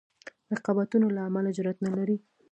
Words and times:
رقابتونو 0.55 1.07
له 1.15 1.21
امله 1.29 1.49
جرأت 1.57 1.77
نه 1.85 1.91
لري. 1.97 2.17